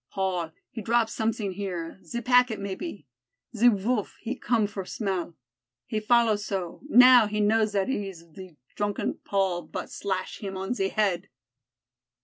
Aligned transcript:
"Paul 0.09 0.51
he 0.71 0.81
drop 0.81 1.09
somesin' 1.11 1.51
here, 1.51 1.99
ze 2.03 2.21
packet 2.21 2.59
maybe; 2.59 3.05
ze 3.55 3.67
Voolf 3.67 4.15
he 4.19 4.35
come 4.35 4.65
for 4.65 4.83
smell. 4.83 5.35
He 5.85 5.99
follow 5.99 6.37
so 6.37 6.81
now 6.89 7.27
he 7.27 7.39
know 7.39 7.67
zat 7.67 7.87
eez 7.87 8.23
ze 8.35 8.57
drunken 8.75 9.19
Paul 9.23 9.67
vot 9.67 9.91
slash 9.91 10.39
heem 10.39 10.57
on 10.57 10.73
ze 10.73 10.87
head." 10.87 11.29